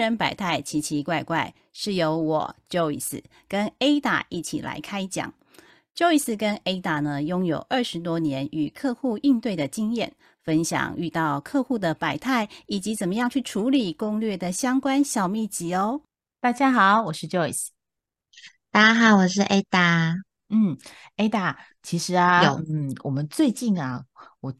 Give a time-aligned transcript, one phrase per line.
[0.00, 5.34] 客人百态奇奇怪怪，是由我 Joyce 跟 Ada 一起来开讲。
[5.94, 16.00] Joyce 跟 Ada 呢，拥有二十多年与客户应对的经验，分享遇到客户的百态以及怎么样去处理攻略的相关小秘籍哦。
[16.40, 17.66] 大家好，我是 Joyce。
[18.70, 20.14] 大家好，我是 Ada。
[20.48, 20.78] 嗯
[21.18, 24.06] ，Ada，其实啊，嗯，我们最近啊，
[24.40, 24.54] 我。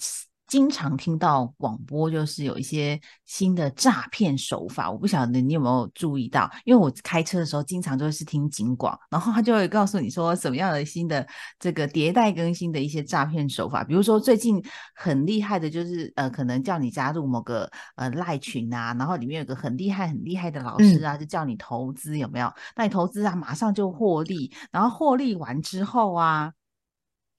[0.50, 6.50] 经常听到广播，就是有一些新的诈骗手法，我不晓得你有没有注意到？
[6.64, 11.24] 因为我开车的时候经常就是听警广，然后他就会告诉你说什么样的新的
[11.60, 14.60] 这个迭代更新的一些诈骗手法，比如说最近
[14.96, 22.52] 很厉害的就是呃，可能叫你加入某个呃赖群啊，然后里面有个很厉害很厉害的老师啊，就叫你投资，有没有？
[22.74, 26.52] 那你投资啊，马上就获利，然后获利完之后啊。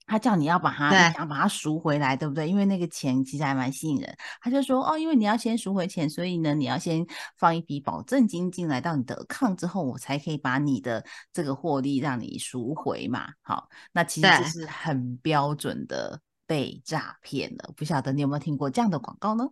[0.06, 2.48] 他叫你要把它想把它赎回来，对不对？
[2.48, 4.14] 因为那个钱其实还蛮吸引人。
[4.40, 13.28] 他就说哦，因为你要先赎回钱，所以呢，你要先放一笔保证金进来到你的抗之后，我才可以把你的这个获利让你赎回嘛。
[13.42, 17.72] 好，那其实这是很标准的被诈骗了。
[17.76, 19.44] 不晓得你有没有听过这样的广告呢？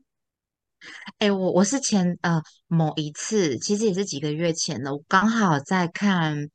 [1.18, 6.50] 哎，我我是前呃某一次，其实也是几个月前的，我刚好在看。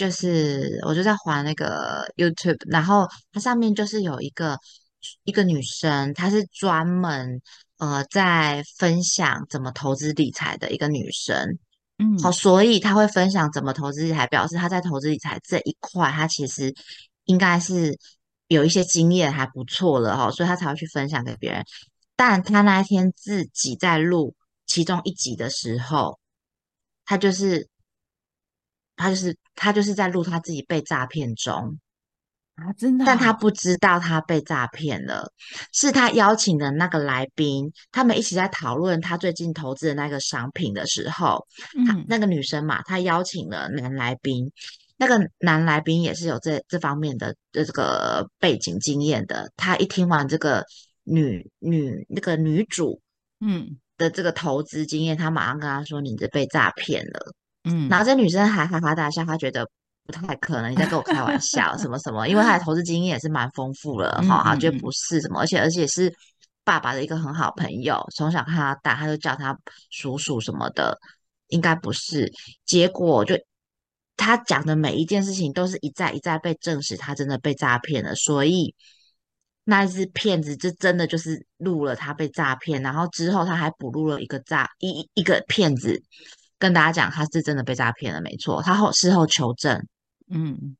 [0.00, 4.56] 就是我就在滑那个 YouTube，然后它上面就是有一个
[5.24, 7.42] 一个女生，她是专门
[7.76, 11.58] 呃在分享怎么投资理财的一个女生，
[11.98, 16.74] 嗯，好，所以她会分享怎么投资理财，表示她在投资理财这一块，她其实
[17.24, 17.94] 应该是
[18.48, 21.62] 有一些经验还不错了哈，所以她才会去分享给别人。
[22.16, 24.34] 但她那一天自己在录
[24.66, 26.18] 其中一集的时候，
[27.04, 27.68] 她就是。
[29.00, 31.78] 他就是他就是在录他自己被诈骗中
[32.56, 35.32] 啊，真的，但他不知道他被诈骗了，
[35.72, 44.52] 是他邀请的那个来宾，他们一起在讨论他最近投资的那个商品的时候，嗯，那个女生嘛，她邀请了男来宾，
[44.98, 50.64] 那个男来宾也是有这这方面的这个背景经验的，他一听完这个
[51.04, 53.00] 女女那个女主
[53.40, 53.78] 嗯。
[53.96, 57.20] 的这个投资经验，他马上跟他说：“你这被诈骗了。”
[57.64, 59.68] 嗯，然后这女生还哈哈大笑，她觉得
[60.06, 66.12] 不太可能你在跟我开玩 笑什么什么，因为她的投资经验也是蛮丰富了哈，她觉得不是什么，而且而且是
[66.64, 69.58] 爸爸的一个很好朋友，从小看他大，他就叫他
[69.90, 70.96] 叔叔什么的，
[71.48, 72.32] 应该不是。
[72.64, 73.34] 结果就
[74.16, 78.74] 他讲的每一件事情都是一再一再被证实，他真的被诈骗了，所以
[79.64, 86.00] 那一只骗子就真的就是录了他被诈骗，然后之后他还补录了一个诈一一个骗子。
[86.60, 88.62] 跟大家讲，他是真的被诈骗了，没错。
[88.62, 89.84] 他后事后求证，
[90.30, 90.76] 嗯，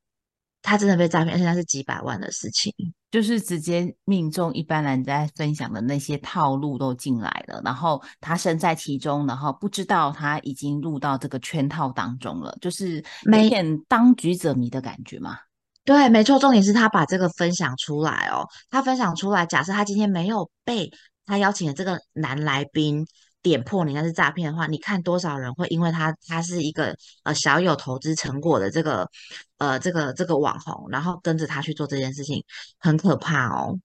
[0.61, 2.71] 他真的被诈骗，现在是几百万的事情，
[3.09, 15.35] 就是直接命中一般人在分享的那些套路都进来了，然后他身在其中，然后不知道他已经入到这个圈套当中了，就是有点当局者迷的感觉嘛。
[15.83, 16.37] 对，没错。
[16.37, 20.87] 重点是他把这个分享出来哦，他分享出来，假设他今天没有被
[21.25, 23.03] 他邀请的这个男来宾。
[23.41, 29.09] 点破你那是诈骗的话，你看多少人会因为他他是一个呃小有投资成果的这个
[29.57, 32.43] 呃这个这个网红，然后跟着他去做这件事情，
[32.77, 33.79] 很可怕哦。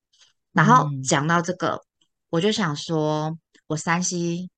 [0.52, 1.80] 然后讲到这个，
[2.30, 3.36] 我就想说，
[3.66, 4.50] 我山西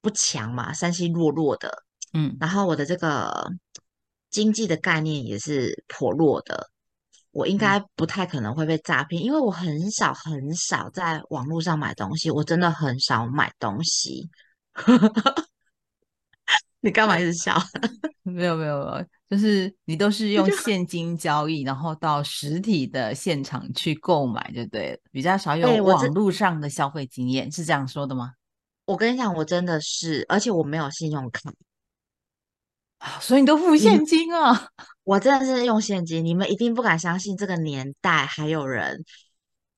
[0.00, 3.50] 不强嘛，山西弱弱的，嗯，然后我的这个
[4.30, 6.70] 经济的概念也是颇弱的。
[7.30, 14.28] 我应该不太可能会被诈骗，因为我很少很少在网络上买东西，我真的很少买东西。
[16.80, 17.54] 你干嘛一直笑？
[18.22, 28.32] 没有没有没有，就是你都是用现金交易，然后到实体的现场去购买就对了，比较少有网络上的消费经验，是这样说的吗？
[28.84, 31.52] 我跟你讲，我真的是，而且我没有信用卡。
[33.20, 34.68] 所以你都付现金啊？
[35.04, 36.24] 我真的是用现金。
[36.24, 39.02] 你们一定不敢相信，这个年代还有人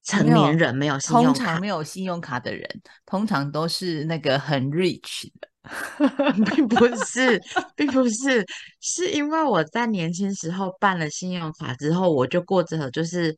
[0.03, 1.33] 成年人没有信用卡。
[1.33, 2.69] 通常没有信用卡的人，
[3.07, 5.49] 通常都是那个很 rich 的，
[6.55, 7.41] 并不 是，
[7.77, 8.45] 并不是，
[8.81, 13.37] 是因为我在年轻时候办了信用卡之后，我就过着就是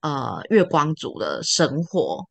[0.00, 2.26] 呃月光族的生活。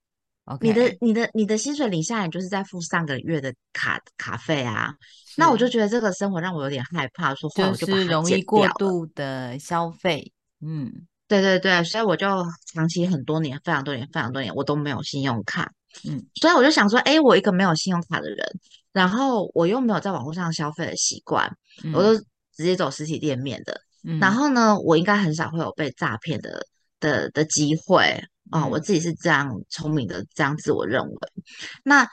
[0.61, 4.93] 你的、你的、你的薪水领下来，就是在付上个月的卡卡费啊。
[5.37, 10.31] 那我就觉得这个生活让我有点害怕，说话我就容易过度的消费。
[10.61, 10.91] 嗯，
[11.27, 12.27] 对对对，所以我就
[12.73, 15.71] 长期很多年、非常多年、非常多年，我都没有信用卡。
[16.07, 18.45] 嗯，所以我就想说，哎，我一个没有信用卡的人，
[18.91, 21.49] 然后我又没有在网络上消费的习惯，
[21.93, 22.15] 我都
[22.53, 23.79] 直接走实体店面的。
[24.19, 26.65] 然后呢，我应该很少会有被诈骗的
[26.99, 28.21] 的的机会
[28.51, 28.65] 啊。
[28.67, 31.17] 我自己是这样聪明的，这样自我认为。
[31.83, 32.07] 那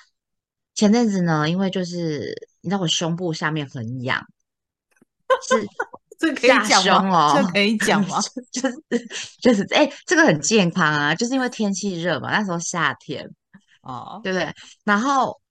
[0.74, 2.48] 前阵子呢，因为就是。
[2.64, 4.24] 你知道我胸部下面很痒，
[5.48, 5.66] 是
[6.16, 7.34] 这可以讲吗？
[7.36, 8.20] 这可以讲吗？
[8.52, 9.08] 就是
[9.40, 13.28] 就是哎，这个很健康啊，就是因为天气热嘛，那时候夏天
[13.82, 14.54] 哦，对不对？
[14.84, 15.41] 然后。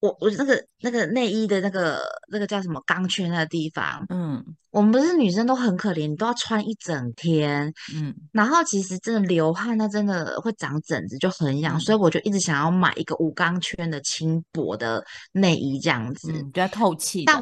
[0.00, 2.00] 我我那个那个内衣的那个
[2.30, 17.24] 那个叫什么钢圈的地方，嗯，我们不是女生都很可怜，你都要穿一整天，嗯，然后其实真的流汗，那真的会长疹子，就很痒，所以我就一直想要买一个无钢圈的轻薄的内衣这样子，比较透气。
[17.26, 17.38] 但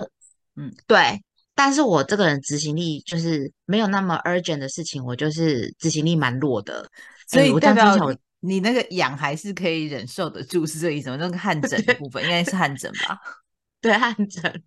[0.57, 1.23] 嗯，对，
[1.55, 6.85] 但是我这个人执行力就是没有那么 urgent 的事情，我就是执行力蛮弱的，
[7.29, 7.97] 所以我代表。
[8.41, 11.17] 你那个痒还是可以忍受得住，是这意思吗？
[11.17, 13.19] 那个汗疹的部分应该是汗疹吧？
[13.81, 14.63] 对，汗疹，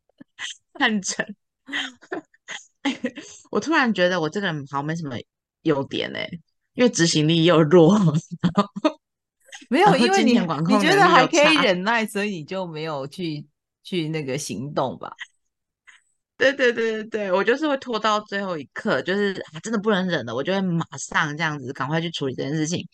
[0.74, 1.36] 汗疹。
[3.52, 5.16] 我突然觉得我这个人好像没什么
[5.62, 6.28] 优点哎，
[6.74, 7.98] 因为执行力又弱。
[9.70, 13.46] 没有，因为你你觉得还可以忍耐，所以你就没有去
[13.84, 15.14] 去那个行动吧？
[16.38, 22.86] 对对对对对，我就是会拖到最后一刻，就是真的不能忍了，我就会马上这样子赶快去处理这件事情。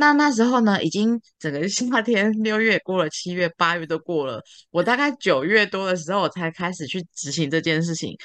[0.00, 4.40] 那那时候呢，已经整个夏天六月过了，七月八月都过了，
[4.70, 8.16] 我大概九月多的时候我才开始去执行这件事情。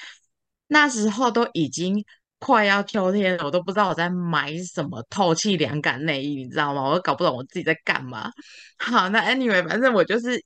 [0.68, 2.06] 那时候都已经
[2.38, 6.84] 快要秋天了，我都不知道我在买什么透气凉感内衣，你知道吗？
[6.84, 8.32] 我都搞不懂我自己在干嘛。
[8.78, 10.44] 好，那 anyway，反正我就是，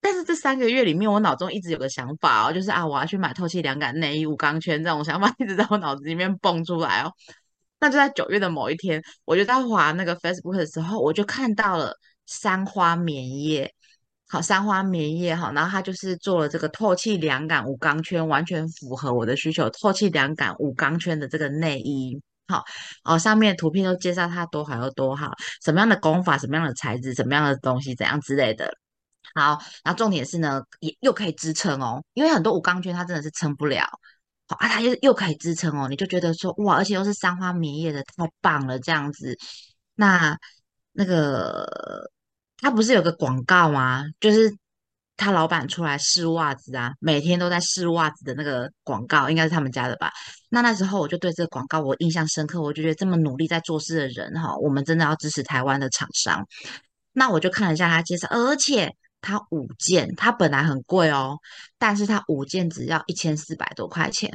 [0.00, 7.10] 但是这三个月里面，我脑中一直有个想法哦，就是啊，我要去买透气凉感内衣、无钢圈这种想法一直在我脑子里面蹦出来哦。
[7.78, 11.94] 那就在九月的某一天，我就在滑那个 Facebook 的时候，我就看到了
[12.26, 13.72] 三花棉叶，
[14.28, 22.64] 好，三花棉叶哈，然后它就是做了这个透气凉感无钢圈，完全符合我的需求，透气凉感无钢圈的这个内衣，好，
[23.04, 25.30] 哦，上面图片都介绍它多好有多好，
[25.62, 28.72] 什么样的工法，什么样的材质，什么样的东西，怎样之类的，
[29.34, 33.86] 好，然后重点是呢，也又可以支撑哦，因为很多无钢圈它真的是撑不了。
[34.48, 39.36] 啊，它又又可以支撑哦，你就觉得说哇，而且又是三花棉叶的，太棒了这样子。
[39.96, 40.38] 那
[40.92, 41.66] 那个
[42.58, 44.04] 他不是有个广告吗？
[44.20, 44.54] 就是
[45.16, 50.12] 他老板出来试袜子啊，每天都在试袜子的那个广告，应该是他们家的吧？
[50.48, 56.46] 那那时候我就对这个广告我印象深刻，我就觉得这么努力在做事的人哈，我们真的要支持台湾的厂商。
[57.12, 58.94] 那我就看了一下他介绍，而且。
[59.26, 61.36] 它五件，它本来很贵哦，
[61.78, 64.30] 但是它五件只要一千四百多块钱。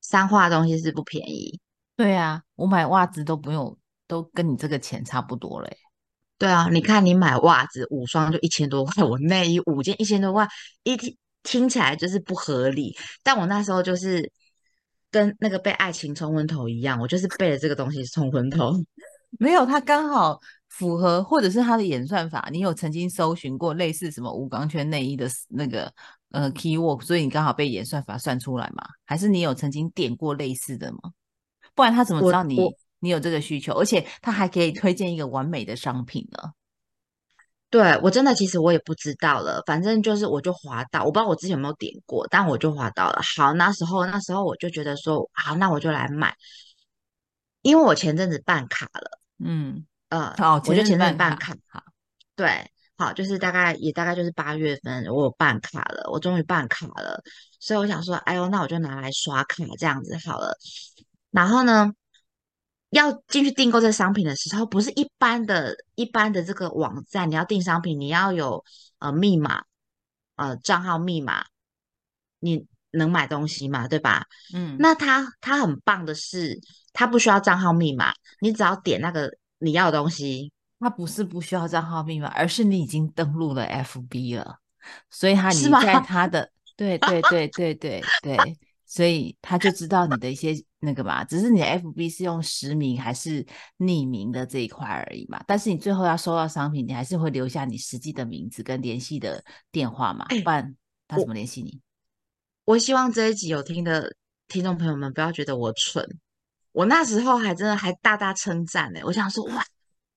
[0.00, 1.60] 三花的东西是不便宜。
[1.96, 3.78] 对啊，我买袜子都不用，
[4.08, 5.76] 都跟你这个钱差不多嘞。
[6.38, 10.48] 对啊，你看你买袜子五双就一千多块，我内衣五件一千多块，
[10.82, 12.96] 一听听起来就是不合理。
[13.22, 14.28] 但我那时候就是
[15.10, 18.72] 跟那个被爱情冲昏头一样，我就是被了这个东西冲昏头。
[19.38, 20.40] 没有，他刚好。
[20.78, 25.92] 符合或者是它的演算法，你有曾经搜寻过类似什么无钢圈内衣的那个
[26.30, 28.82] 呃 keyword，所以你刚好被演算法算出来吗？
[29.04, 30.98] 还是你有曾经点过类似的吗？
[31.74, 32.58] 不然他怎么知道你
[33.00, 33.74] 你有这个需求？
[33.74, 36.52] 而且他还可以推荐一个完美的商品呢？
[37.68, 43.20] 对我真的其实我也不知道了，反正就是我就滑到，我不知道我之前有没有点过，但我就滑到了。
[43.36, 46.34] 好，那时候那时候我就觉得说，好，那我就来买，
[47.60, 49.84] 因为我前阵子办卡了，嗯。
[50.12, 51.82] 呃，好，我就前阵办卡，好，
[52.36, 57.18] 对，好，就是大概也大概就是八月份，我有办卡了，我终于办卡了，
[57.58, 60.54] 所以我想说，哎呦，那我就拿来刷卡这样子好了。
[61.30, 61.94] 然后呢，
[62.90, 68.62] 要进去订购这商品的时候，不是一般的一般的这个网站，你要订商品，你要有
[68.98, 69.64] 呃密码，
[70.36, 71.46] 呃账号密码，
[72.38, 74.26] 你能买东西嘛，对吧？
[74.52, 76.60] 嗯，那它它很棒的是，
[76.92, 79.38] 它不需要账号密码，你只要点那个。
[79.62, 84.58] 你要的东西，他不是不需要账号密码，而是你已经登录了 FB 了，
[85.08, 88.36] 所以他你在他的对对对对对对，
[88.84, 93.46] 所以他就知道你的一些那个嘛，只是你的 FB 是用实名还是
[93.78, 95.40] 匿名的这一块而已嘛。
[95.46, 100.74] 但是你最后要收到商品，你还是会留下你实际的名字跟联系的电话嘛，不然
[101.06, 101.80] 他怎么联系你？
[102.64, 104.16] 我希望这一集有听的
[104.48, 106.04] 听众朋友们不要觉得我蠢。
[106.72, 109.64] 我那时候还真的还大大称赞呢，我想说哇，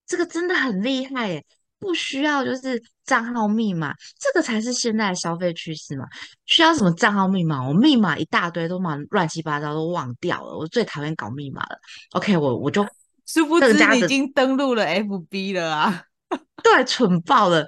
[0.08, 1.46] 这个真的很厉害耶，
[1.80, 6.06] 不需要就是账号密码，这个才是现在的消费趋势嘛。
[6.46, 7.68] 需要什么账号密码？
[7.68, 10.58] 我密码一大堆都蛮乱七八糟，都忘掉了。
[10.58, 11.78] 我最讨厌搞密码了。
[12.14, 12.88] OK，我我就
[13.28, 16.04] 殊不知你已经登录了 FB 了啊，
[16.64, 17.66] 对，蠢爆了。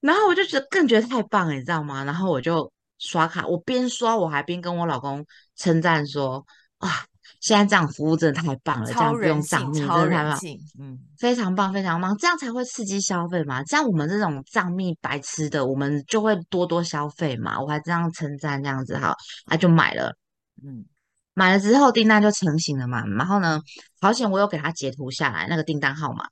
[0.00, 2.02] 然后我就觉得更觉得太棒了，你知道吗？
[2.04, 5.24] 然后我就刷卡，我边刷我还边跟我老公
[5.54, 6.44] 称赞说，
[6.80, 6.90] 哇。
[7.40, 10.38] 现在这样服务真的太棒了，这样不用账密，真的太棒，
[10.78, 13.62] 嗯，非常棒，非常棒，这样才会刺激消费嘛。
[13.64, 17.60] 这样我们这种账密白痴的，我们就会多多消费嘛。
[17.60, 19.14] 我还这样称赞这样子哈，
[19.46, 20.16] 他就买了，
[20.64, 20.84] 嗯，
[21.34, 23.04] 买了之后订单就成型了嘛。
[23.06, 23.60] 然后呢，
[24.00, 26.26] 好险我有给他截图下来那个订单号码，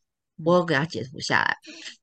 [0.45, 1.57] 我有给他截图下来。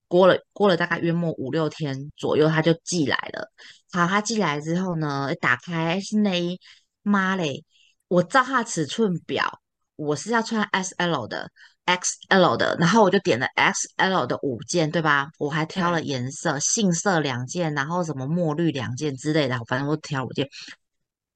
[0.08, 3.48] 过了过了大概约莫五六天左右，他就寄来了。
[3.92, 6.60] 好，他寄来之后呢，打开是内衣，
[7.04, 7.64] 妈嘞！
[8.10, 9.62] 我照他尺寸表，
[9.96, 11.50] 我是要穿 S L 的
[11.86, 15.30] ，X L 的，然后我就点了 X L 的五件，对吧？
[15.38, 20.50] 我还挑了颜色，杏色两件，然后什么墨绿两件之类的，反正我挑五件。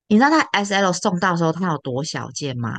[0.07, 2.77] 你知道他 S L 送到时候他有多小件吗？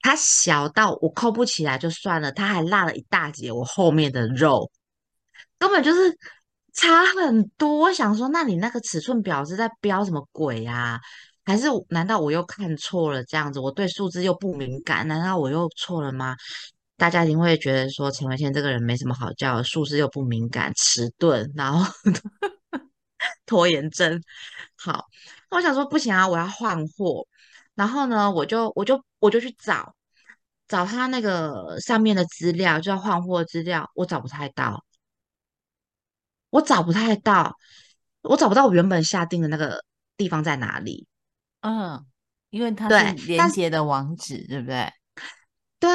[0.00, 4.70] 它小到我扣不起来就算了，它还落了一大截我后面的肉，
[5.58, 6.18] 根本就是
[6.74, 7.78] 差很多。
[7.78, 11.00] 我想说，那你那个尺寸表是在标什么鬼啊？
[11.44, 13.22] 还是难道我又看错了？
[13.24, 16.36] 这样子，我对数字又不敏感，难道我又错了吗？
[16.96, 21.84] 大家一定会觉得说陈文谦这个人没什么好叫，数字又不敏感，迟钝，然后
[23.46, 24.22] 拖延症。
[24.76, 25.04] 好，
[25.50, 27.26] 我想说不行啊，我要换货。
[27.74, 29.94] 然后呢，我就我就我就去找
[30.68, 34.84] 找他那个上面的资料，就要换货资料，我找不太到，
[36.50, 37.56] 我找不太到，
[38.22, 39.84] 我找不到我原本下定的那个
[40.16, 41.06] 地方在哪里。
[41.64, 42.04] 嗯，
[42.50, 44.86] 因为它是连接的网址，对不对？
[45.80, 45.90] 对。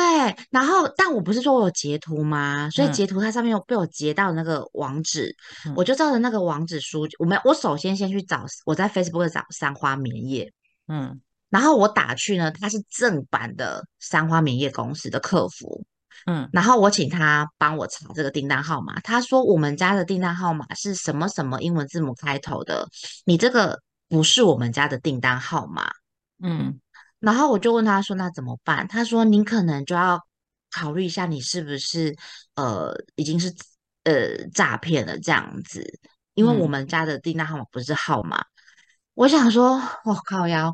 [0.50, 2.70] 然后，但我不是说我有截图吗？
[2.72, 5.36] 所以截图它上面有被我截到那个网址，
[5.76, 7.08] 我就照着那个网址输。
[7.20, 10.52] 我们我首先先去找我在 Facebook 找三花棉叶，
[10.88, 11.22] 嗯。
[11.50, 15.84] 然后我打去呢，他是正版的三花棉业公司的客服，
[16.28, 22.88] 嗯，然后我请他帮我查这个订单号码，他说我们家的订单号码是什么什么英文字母开头的，
[23.26, 25.90] 你这个不是我们家的订单号码，
[26.44, 26.82] 嗯，
[27.20, 28.86] 然后我就问他说那怎么办？
[28.90, 30.22] 他说您可能就要
[30.70, 32.14] 考虑一下，你是不是
[32.56, 33.56] 呃已经是
[34.04, 35.86] 呃诈骗了这样子，
[36.34, 38.44] 因为我们家的订单号码不是号码，
[39.14, 40.74] 我想说我靠呀。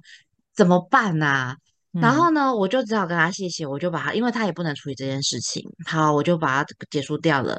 [0.55, 1.57] 怎么办呐？
[2.01, 7.57] 然后呢，我就只好跟他谢谢，我就把他，因为他也不能处理这件事情，好，我就把它结束掉了。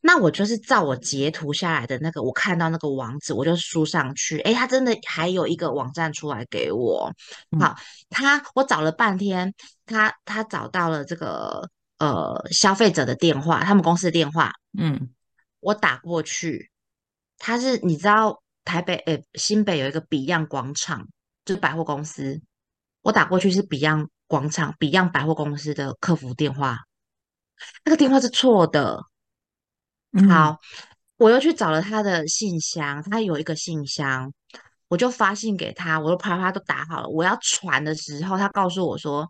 [0.00, 4.38] 那我就是照我截图下来的那个，我看到那个网址，我就输上去。
[4.40, 7.10] 诶，他真的还有一个网站出来给我。
[7.58, 7.76] 好，
[8.10, 9.54] 他我找了半天，
[9.86, 11.68] 他他找到了这个
[11.98, 14.52] 呃消费者的电话，他们公司的电话。
[14.78, 15.08] 嗯，
[15.60, 16.70] 我打过去，
[17.38, 21.08] 他是你知道台北诶新北有一个 Beyond 广场。
[21.44, 22.38] 就是百货公司，
[23.02, 26.78] 我打过去是 Beyond 广场 Beyond 百货公司的客服电话，
[27.84, 29.02] 那个电话是错的。
[30.28, 30.58] 好，
[31.16, 34.32] 我又去找了他的信箱，他有一个信箱，
[34.88, 37.08] 我就发信给他，我都啪啪都打好了。
[37.08, 39.28] 我要传的时候，他告诉我说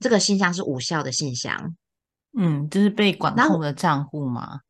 [0.00, 1.74] 这个信箱是无效的信箱。
[2.38, 4.60] 嗯，就是被管控的账户吗？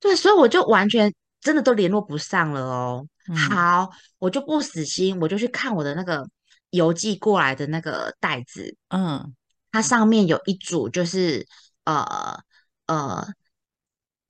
[0.00, 3.06] 对，所以我就完全真的都联络不上了哦。
[3.50, 6.28] 好，我就不死心，我就去看我的那个
[6.70, 9.34] 邮寄过来的那个袋子，嗯，
[9.70, 11.46] 它上面有一组，就是
[11.84, 12.38] 呃
[12.86, 13.26] 呃，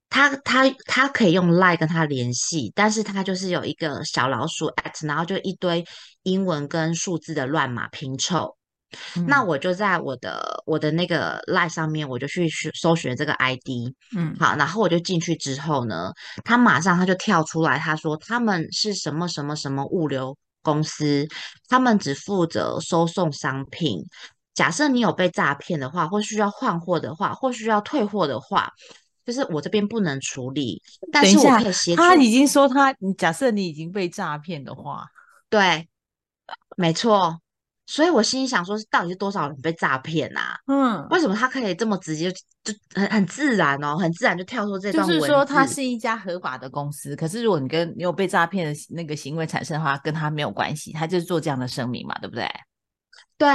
[0.08, 5.84] 他他他可以用 Line 跟他联系，但是他就是有一个小老鼠 at，然后就一堆
[6.22, 8.56] 英文跟数字的乱码拼凑。
[9.26, 16.10] 那我就在我的我的那个 line 上面，我就去搜寻这个 ID，嗯，好，然后我就进去之后呢，
[16.42, 20.34] 他马上他就跳出来，他说他们是什么什么什么物流
[20.68, 21.26] 公司，
[21.68, 24.04] 他们只负责收送商品。
[24.52, 28.70] 假设你有被诈骗的话，或需要换货的话，或需要退货的话，
[29.24, 30.82] 就是我这边不能处理。
[31.10, 32.02] 但是我可以协助。
[32.02, 35.06] 他已经说他，假设你已经被诈骗的话，
[35.48, 35.88] 对，
[36.76, 37.40] 没错。
[37.90, 40.54] 所以我心里想说，是到底是多少人被诈骗呐？
[40.66, 52.46] 嗯，为什么他可以这么直接，就很很自然哦，很自然就跳出这段就是说，他是一家合法的公司，可是如果你跟你有被诈骗的那个行为产生的话，跟他没有关系，他就是做这样的声明嘛，对不对？
[53.38, 53.48] 对，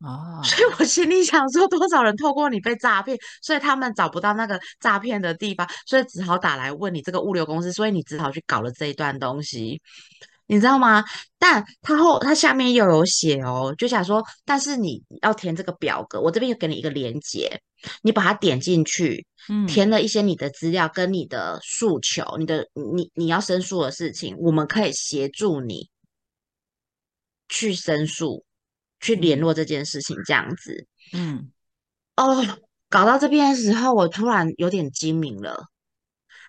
[0.00, 9.80] 哦，所以我心里想说，多少人透过你被诈骗，所以他们找不到那个诈骗的地方，所以只好打来问你这个物流公司，所以你只好去搞了这一段东西。
[10.48, 11.04] 你知道吗？
[11.38, 17.60] 但他后他下面又有写哦，就想说，但是你要填这个表格，我这边又给你一个连接，
[18.02, 19.26] 你把它点进去，
[19.68, 25.90] 填了一些你的资料跟你的诉求，你的你你要申诉的事情，我们可以协助你
[27.48, 28.44] 去申诉，
[29.00, 30.86] 去联络这件事情，这样子。
[31.12, 31.52] 嗯，
[32.16, 32.42] 哦，
[32.88, 35.66] 搞到这边的时候，我突然有点精明了，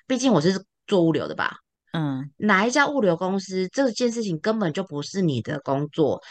[0.08, 1.58] 毕竟我是做物流的吧。
[1.94, 6.22] 嗯，哪一家物流公司这件事情根本就不是你的工作，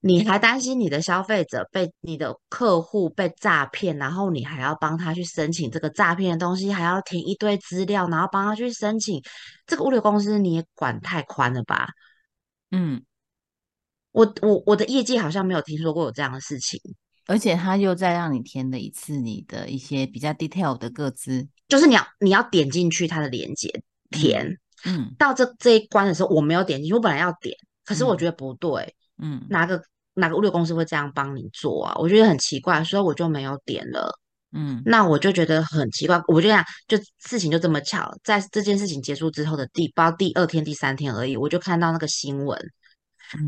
[0.00, 9.22] 你还担心你的消费者被你的客户被诈骗，然后你还要帮他去申请这个诈骗的东西，还要填一堆资料，然后帮他去申请
[9.66, 11.88] 这个物流公司，你也管太宽了吧？
[12.70, 13.02] 嗯，
[14.12, 16.80] 我我我的业绩好像没有听说过有这样的事情，
[17.26, 24.58] 而且他又再让你填了一次你的一些比较 detail 的个资，就是你要你要点进去他的链接填，嗯，
[25.18, 29.82] 到这这一关的时候我没有点进去，我本来要点，可是我觉得不对，嗯，哪个？
[30.18, 31.94] 哪个物流公司会这样帮你做啊？
[31.98, 34.18] 我觉得很奇怪，所以我就没有点了。
[34.50, 36.18] 嗯，那我就觉得很奇怪。
[36.28, 42.58] 我就想，就事情就这么巧，在这件事情结束之后的第包第二天、第三天而已，我就看到那个新闻，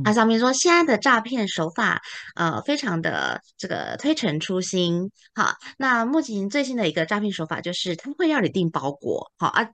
[0.04, 2.02] 它上面说现在的诈骗手法
[2.34, 5.10] 呃非常的这个推陈出新。
[5.34, 9.32] 好，那目前最新的一个诈骗手法就是他会要你订包裹。
[9.38, 9.70] 好啊，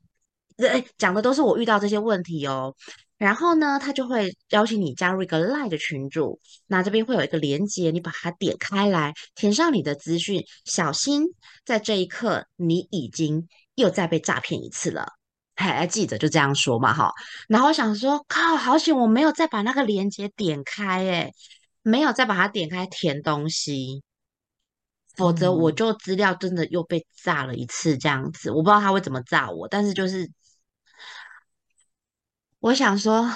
[0.59, 2.75] 哎，讲的都是我遇到这些问题哦。
[3.17, 11.23] 然后呢，他就会邀请你加入一个 Line 的群组，那这边会有一个连接，你把它点开来，填上你的资讯，小心
[11.65, 13.47] 在这一刻你已经
[13.77, 15.07] 又再被诈骗一次了。
[15.55, 17.13] 还记者就这样说嘛，哈。
[17.49, 21.33] 然后我想说，靠，好险我没有再把那个连接点开，哎，
[21.83, 24.03] 没有再把它点开填东西，
[25.17, 28.51] 否则我就资料真的又被炸了一次这样子。
[28.51, 30.29] 我不知道他会怎么炸我，但是就是。
[32.65, 33.31] 我想说，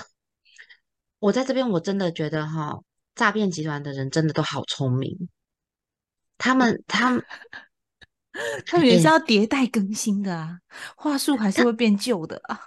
[1.19, 2.79] 我在这边我真的觉得哈，
[3.15, 5.29] 诈骗集团的人真的都好聪明。
[6.39, 7.23] 他们，他们，
[8.65, 10.61] 他们也是要迭代更新的啊，
[10.97, 12.59] 话术还是会变旧的啊。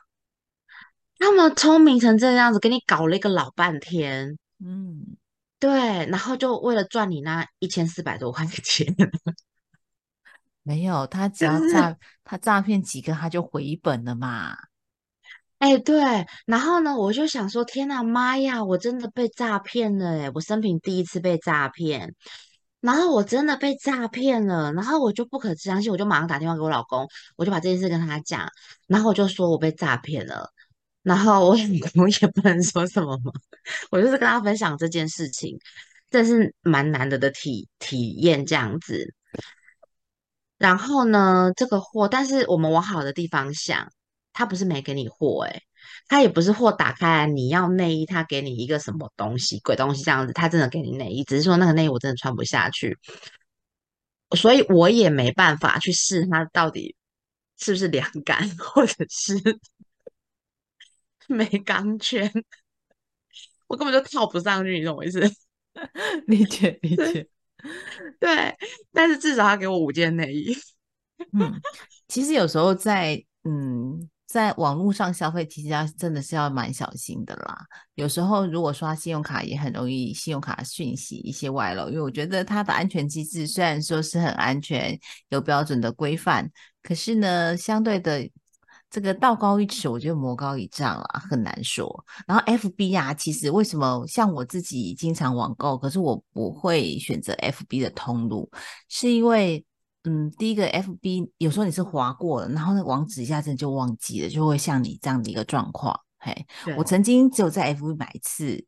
[1.17, 5.17] 他们聪明成这样子，给你搞了一个老半天，嗯，
[5.57, 8.85] 对，然后就为了赚你那一千四百多块钱。
[10.61, 14.55] 没有，他只要诈他诈骗几个，他就回本了嘛。
[15.61, 16.01] 哎，对，
[16.47, 20.07] 然后呢，我就想说，天呐，妈呀，我真的被诈骗了！
[20.23, 22.15] 哎，我生平第一次被诈骗，
[22.79, 28.49] 然后我真的被诈骗了，然后我就不可相信，我就马上打电话给我老公，我就把这件事跟他讲，
[28.87, 30.49] 然后我就说我被诈骗了，
[31.03, 31.51] 然后我
[31.95, 33.31] 我也不能说什么嘛，
[33.91, 35.55] 我就是跟他分享这件事情，
[36.09, 39.13] 这是蛮难得的体体验这样子。
[40.57, 43.87] 然后呢，这个货，但是我们往好的地方想。
[44.33, 45.61] 他不是没给你货哎，
[46.07, 52.97] 他也不是货打开来你要内衣，他给你一个什么东西鬼东西这样子，他真的给你内衣，只是说那个内衣我真的穿不下去，
[54.37, 56.95] 所以我也没办法去试它到底
[57.57, 59.35] 是不是凉感 或者是
[61.27, 62.31] 没钢圈，
[63.67, 65.19] 我根本就套不上去，你懂我意思？
[66.27, 67.27] 理 解理解，
[68.19, 68.55] 对，
[68.91, 70.55] 但是至少他给我五件内衣。
[71.33, 71.59] 嗯，
[72.07, 74.09] 其实有时候在嗯。
[74.31, 77.65] 在网络上消费，其实要真的是要蛮小心的啦。
[77.95, 81.89] 有时候如果刷信用卡，也很容易信用卡讯息一些外漏。
[81.89, 86.49] 因为我觉得它的安全机制虽然说是很安全，有标准的规范，
[86.81, 88.25] 可是呢，相对的
[88.89, 92.05] 这个道高一尺，我觉得魔高一丈啊，很难说。
[92.25, 98.49] 然后 FB 啊，其实为什么像我自己经常网购，可是我不会选择 FB 的通路，
[98.87, 99.65] 是因为。
[100.03, 105.99] 嗯，第一个 F B 有时候你是划过了，然后那网址一下子就忘记了，就会像你这样的一个状况。
[106.17, 106.45] 嘿，
[106.77, 108.65] 我曾经只有在 F B 买一次。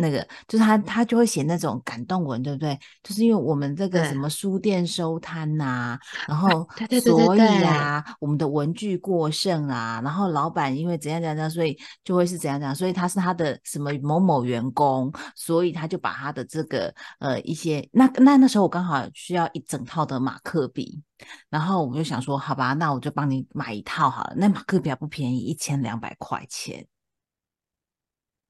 [0.00, 2.78] 那个就是他，他就会写那种感动文，对不对？
[3.02, 6.66] 就是因为我们这个什么书店收摊呐，然后
[7.02, 21.02] 所以啊，我们的文具过剩啊，然后老板因为怎样怎样，所以就会是怎样怎样，所以他是他的什么某某员工，所以他就把他的这个呃一些那那那时候我刚好需要一整套的马克笔，
[21.48, 24.34] 然后我就想说，好吧，那我就帮你买一套好了。
[24.36, 26.86] 那马克笔不便宜，一千两百块钱。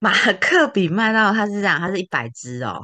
[0.03, 2.81] 马克笔卖到它是这样，它是一百支哦。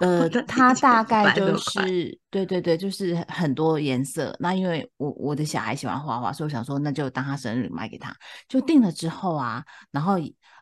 [0.00, 4.36] 呃，它 大概就是对对对，就是很多颜色。
[4.40, 8.12] 那因为我我的小孩喜欢画画，所以我想说，那就当他生日买给他。
[8.48, 10.14] 就定了之后啊，然后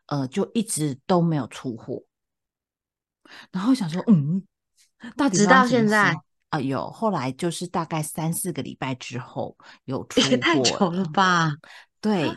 [0.09, 2.03] 呃，就一直都没有出货。
[3.51, 4.45] 然后想说，嗯，
[5.17, 6.15] 到底直到现在
[6.51, 11.51] 啊，有后来就是大概三四个礼拜之后有出货，太久了吧？
[12.03, 12.31] 对。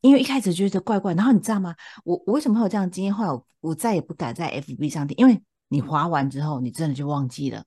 [0.00, 1.74] 因为一开始觉得怪怪，然后你知道吗？
[2.04, 3.12] 我我为什么会有这样的经验？
[3.12, 7.64] 后来我我再也不敢在 FB 上订，因为你划完之后，你真的就忘记了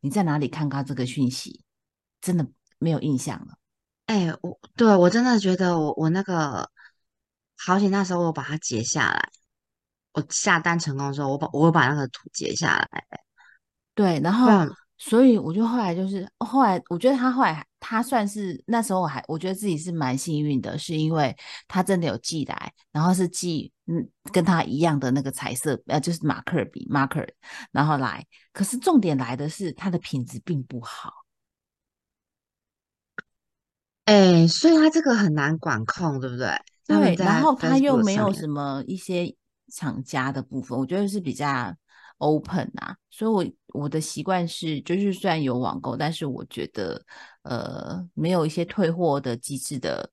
[0.00, 1.62] 你在哪里看到这个讯息，
[2.20, 2.46] 真的
[2.78, 3.54] 没有印象了。
[4.06, 6.68] 哎，我对我真的觉得我我那个
[7.58, 9.28] 好险，那时候我把它截下来，
[10.12, 13.04] 我下单成功的时候，我把我把那个图截下来。
[13.94, 14.48] 对，然后。
[15.02, 21.34] 所以我就后来就是后来，我觉得他后来他算是那时候我还我觉得自己是蛮幸运的，是因为
[21.66, 27.26] 他真的有寄来，然后是寄嗯，跟他一样的那个彩色，呃，就是马克笔 marker，
[27.72, 31.12] 然后来，可是重点来的是它的品质并不好。
[34.04, 36.48] 哎，所以它这个很难管控，对不对？
[36.86, 39.34] 对，然后它又没有什么一些
[39.72, 41.72] 厂家的部分，我觉得是比较
[42.20, 42.96] open 啊。
[43.10, 47.02] 所以，我我的习惯是，就是虽然有网购，但是我觉得，
[47.42, 50.10] 呃，没有一些退货的机制的。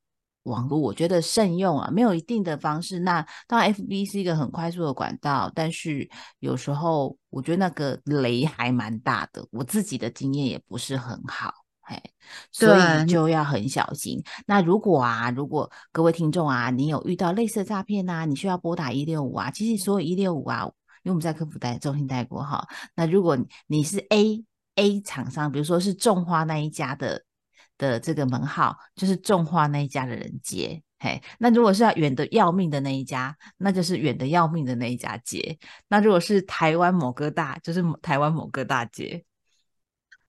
[0.48, 3.00] 网络我觉得慎用啊，没有一定的方式。
[3.00, 9.46] 那当然，FB 是一个很快速的管道，但是有时候我觉得那个雷还蛮大的。
[9.52, 12.02] 我自己的经验也不是很好，嘿，
[12.54, 14.24] 所以就要很小心。
[14.46, 19.52] 那如果啊，如果各位听众啊，你有遇到类似的诈骗啊，你需要拨打一六五啊。
[19.52, 20.66] 其实所有一六五啊，
[21.08, 22.68] 因为我们在客服带中心带过哈。
[22.96, 24.44] 那如果你是 A
[24.76, 27.24] A 厂商，比如说是种花那一家的。
[27.80, 35.60] 的这个门号就是种花那一家的人接，嘿，那如果是要远的要命的那一家，那就是远的要命的那一家接。
[35.88, 39.24] 那如果是台湾某个大，就是台湾某个大接，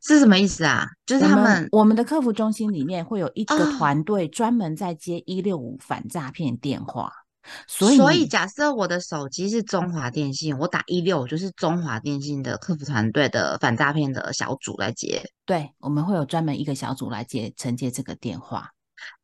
[0.03, 0.87] 是什么意思啊？
[1.07, 7.11] 就是他们我们的客服中心里面会有一个团队专门在接一六五反诈骗电话。
[7.67, 15.23] 所以，假设我的手机是中华电信，我打一六，就是中华电信的客服团队的反诈骗的小组来接。
[15.45, 18.71] 对，我们会有专门一个小组来接承接这个电话。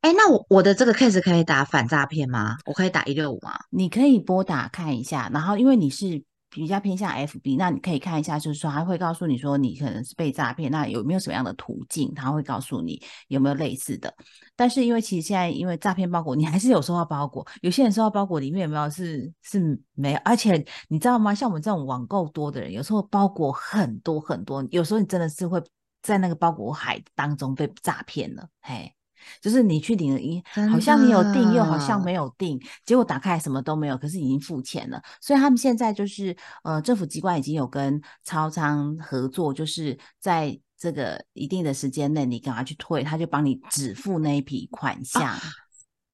[0.01, 2.57] 哎，那我我的这个 case 可以打反诈骗吗？
[2.65, 3.59] 我可以打一六五吗？
[3.69, 6.23] 你可以拨打看一下，然后因为你是。
[6.55, 12.13] 比较偏向 FB，那你可以看一下，就是说他会告诉你说你可能是被诈骗，那有没有什么样的途径？
[12.15, 14.13] 他会告诉你有没有类似的。
[14.55, 21.35] 但是因为其实现在因为诈骗包裹，你还是有收到包裹，有些人收到包裹里面有没有是是没有，而且你知道吗？
[21.35, 25.61] 像我们这种网购多的人，有时候包裹很多很多，有时候你真的是会
[26.01, 28.93] 在那个包裹海当中被诈骗了，嘿。
[29.41, 35.01] 就是你去领了一，好像你有订，又好像没有订，结果打开什么都没有，可是已经付钱了。
[35.21, 45.35] 所以他们现在就是，呃，政府机关已经有跟超商合作，就是在这个一定的时间内，你赶快去退，他就帮你只付那一笔款项。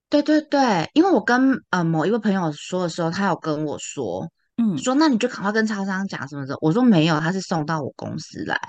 [0.10, 6.58] 对对对，因为我跟呃某一位朋友说的时候，他有跟我说，嗯，说那你就赶快跟超商讲什么的。
[6.60, 8.60] 我说没有，他是送到我公司来，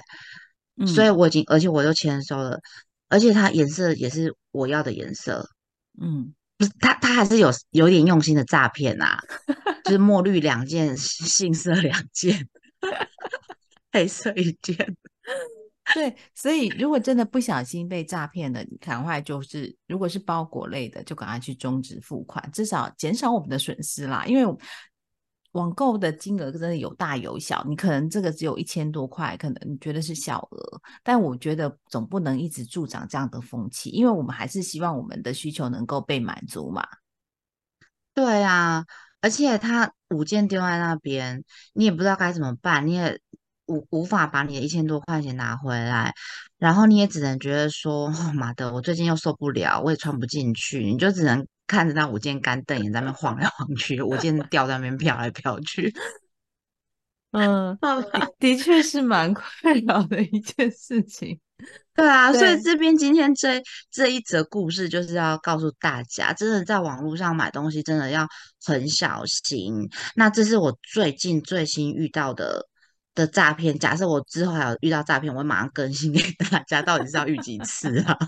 [0.86, 2.60] 所以我已经，而且我都签收了。
[3.12, 5.46] 而且它颜色也是我要的颜色，
[6.00, 9.18] 嗯，不是，他他还是有有点用心的诈骗呐，
[9.84, 12.48] 就是墨绿两件，杏色两件，
[13.92, 14.96] 黑色一件，
[15.94, 24.58] 对，所以如果真的不小心被诈骗了，你赶快就是，如果是包裹类的，就赶快去终止付款，至少减少我们的损失啦，因为。
[25.52, 36.86] 网购的金额真的有大有小，你可能这个只有一千多块，可能你觉得是小额，但我觉得总不能一直助长这样的风气，因为我们还是希望我们的需求能够被满足嘛。
[38.14, 38.84] 对啊，
[39.20, 43.20] 而且他五件丢在那边，你也不知道该怎么办，你也
[43.66, 46.14] 无无法把你的一千多块钱拿回来，
[46.56, 51.46] 然后你也只能觉得说，妈的，我最近又受不了，我也穿不进去，你就只能。
[51.72, 55.90] 看着那五件干瞪眼在那边晃来晃去，五件吊在那边飘来飘去。
[57.32, 57.78] 嗯，
[58.38, 61.40] 的确是蛮困扰的一件事情。
[61.96, 68.28] 对啊，所以这边今天这这一则故事就是要告诉大家，真的在网络上买东西真的要
[68.66, 69.88] 很小心。
[70.14, 72.66] 那这是我最近最新遇到的
[73.14, 73.78] 的诈骗。
[73.78, 78.18] 假设我之后还有遇到诈骗，我会马上更新给大家，到底是要遇几次啊？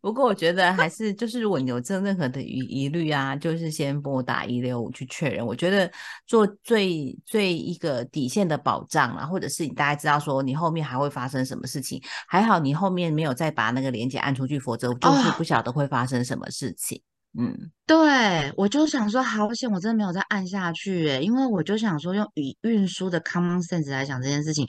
[0.00, 5.44] 不过我觉得还是就是，如果你有这任何的疑疑虑啊，就是先拨打一六五去确认。
[5.44, 5.90] 我觉得
[6.26, 17.02] 做最最一个底线的保障啦，或者是你大概知道说你后面还会发生什么事情，还好你后面没有再把那个连接按出去，否则就是不晓得会发生什么事情。
[17.36, 24.66] 嗯，对，我就想说好险，我真的没有再按下去，因为我就想说用以运输的 common sense 来讲这件事情，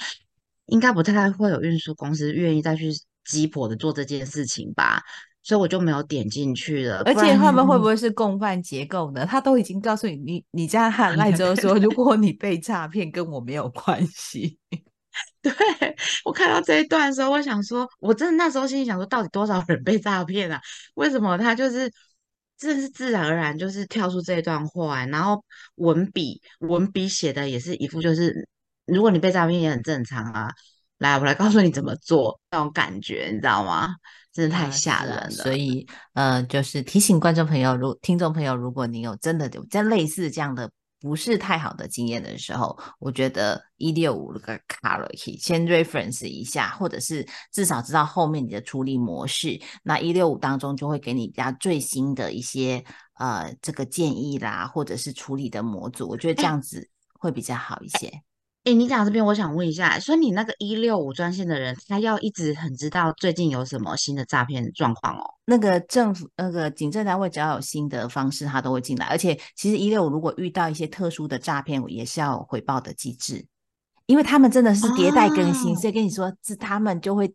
[0.65, 2.91] 应该不太会有运输公司愿意再去。
[3.29, 5.01] 鸡婆的做这件事情吧，
[5.43, 7.03] 所以我就没有点进去了。
[7.05, 9.25] 而且他们会不会是共犯结构呢？
[9.25, 14.57] 他都已经告诉你，你你家喊赖之后说，如果你被诈骗，跟我没有关系。
[15.41, 15.51] 对
[16.25, 20.59] 我看到这一段的时候，我想说，我真的那时候心里想说，到底多少人被诈骗啊？
[20.95, 21.91] 为什么他就是
[22.57, 25.43] 这是自然而然就是跳出这一段话，然后
[25.75, 28.47] 文笔文笔写的也是一副就是，
[28.85, 30.49] 如果你被诈骗也很正常啊。
[30.99, 33.95] 来，我来告诉你怎么做，那种感觉，你知道吗？
[34.31, 35.31] 真的太吓人了。
[35.31, 40.69] 所以，呃，就是提醒观众朋友，如听众朋友，如果你有真的有在类似这样的
[41.01, 49.59] 不是太好的经验的时候，我觉得一六五那个卡了可以先 reference 一下，或者是至少知道后面你的处理模式。
[49.83, 52.83] 那一六五当中就会给你比较最新的一些
[53.17, 58.11] 呃这个建议啦，或者是处理的模组，我觉得这样子会比较好一些。
[58.69, 65.23] 哎，你讲这边，我想问一下，说你那个一六五专线的人，他要一直很知道最近有什么新的诈骗状况哦？
[65.45, 69.07] 那个政府那个警政单位只要有新的方式，他都会进来。
[69.07, 73.43] 而且其实一六五如果遇到一些特殊的诈骗，也是要有回报的机制，
[74.05, 77.33] 因为他们真的是迭代更新，所以跟你说，是他们就会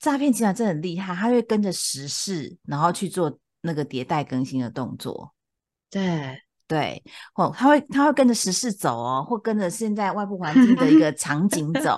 [0.00, 5.32] 诈骗集团真的很厉害，他会跟着时事，然后去做那个迭代更新的动作。
[5.88, 6.40] 对。
[6.74, 7.00] 对，
[7.36, 11.96] 哦，他会他会跟着时事走哦，或跟着现在外部环境的一个场景走，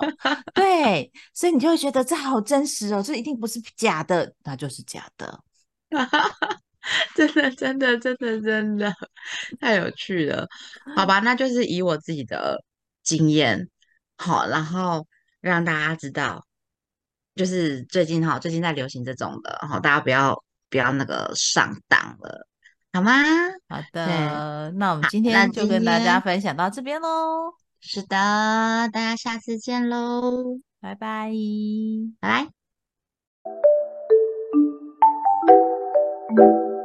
[0.53, 5.41] 对，所以你就会觉得这好真实哦，这一定不是假的，那就是假的，
[7.15, 8.93] 真的真的真的真的
[9.59, 10.47] 太有趣了，
[10.95, 12.63] 好吧，那就是以我自己的
[13.01, 13.67] 经验，
[14.15, 15.07] 好，然后
[15.41, 16.45] 让大家知道，
[17.33, 22.47] 就是最近哈，最近在流行这种的，好，大家不要不要那个上当了。
[22.93, 23.11] 好吗？
[23.69, 27.53] 好的，那我们今天就跟大家分享到这边喽。
[27.79, 31.31] 是的，大家下次见喽，拜拜，
[32.19, 32.49] 拜拜。